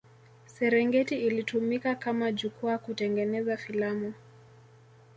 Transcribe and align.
Serengeti 0.45 1.15
ilitumika 1.17 1.95
kama 1.95 2.31
jukwaa 2.31 2.77
kutengeneza 2.77 3.57
filamu 3.57 4.13